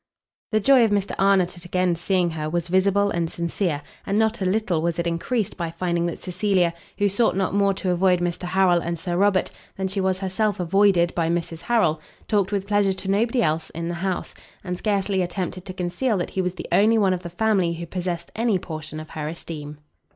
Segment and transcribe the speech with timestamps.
[0.51, 4.41] The joy of Mr Arnott at again seeing her, was visible and sincere; and not
[4.41, 8.19] a little was it encreased by finding that Cecilia, who sought not more to avoid
[8.19, 12.65] Mr Harrel and Sir Robert, than she was herself avoided by Mrs Harrel, talked with
[12.65, 14.33] pleasure to nobody else in the house,
[14.63, 17.85] and scarcely attempted to conceal that he was the only one of the family who
[17.85, 19.77] possessed any portion of her esteem.